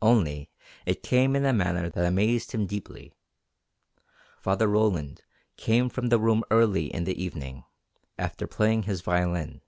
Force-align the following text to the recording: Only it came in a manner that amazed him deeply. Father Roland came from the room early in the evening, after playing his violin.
Only 0.00 0.48
it 0.86 1.02
came 1.02 1.36
in 1.36 1.44
a 1.44 1.52
manner 1.52 1.90
that 1.90 2.06
amazed 2.06 2.52
him 2.52 2.64
deeply. 2.64 3.12
Father 4.40 4.66
Roland 4.66 5.20
came 5.58 5.90
from 5.90 6.08
the 6.08 6.18
room 6.18 6.44
early 6.50 6.86
in 6.86 7.04
the 7.04 7.22
evening, 7.22 7.62
after 8.16 8.46
playing 8.46 8.84
his 8.84 9.02
violin. 9.02 9.60